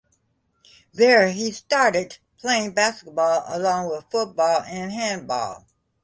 There 0.95 1.29
he 1.29 1.51
started 1.51 2.17
playing 2.39 2.71
basketball 2.73 3.43
along 3.45 3.91
with 3.91 4.05
football 4.09 4.63
and 4.63 4.91
handball. 4.91 5.67